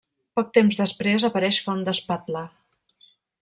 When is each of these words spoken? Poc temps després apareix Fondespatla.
Poc 0.37 0.47
temps 0.57 0.79
després 0.79 1.25
apareix 1.29 1.59
Fondespatla. 1.67 2.45